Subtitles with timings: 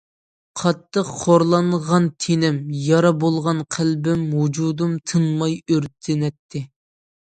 [0.61, 4.27] قاتتىق خورلانغان تېنىم، يارا بولغان قەلبىم...
[4.41, 6.69] ۋۇجۇدۇم تىنماي ئۆرتىنەتتى.